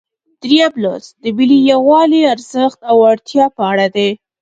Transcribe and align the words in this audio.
دریم 0.43 0.73
لوست 0.83 1.09
د 1.23 1.25
ملي 1.37 1.59
یووالي 1.71 2.21
ارزښت 2.33 2.79
او 2.89 2.97
اړتیا 3.11 3.45
په 3.55 3.61
اړه 3.71 3.87
دی. 3.95 4.09